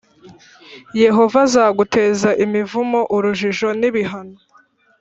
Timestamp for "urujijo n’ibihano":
3.15-4.37